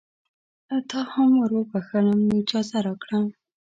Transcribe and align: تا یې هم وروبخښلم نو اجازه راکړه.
تا 0.89 0.99
یې 1.05 1.09
هم 1.13 1.29
وروبخښلم 1.41 2.19
نو 2.27 2.33
اجازه 2.41 2.77
راکړه. 2.85 3.17